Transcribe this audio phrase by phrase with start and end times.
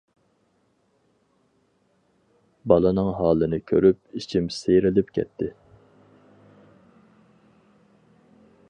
[2.73, 5.53] بالىنىڭ ھالىنى كۆرۈپ ئىچىم سىيرىلىپ كەتتى.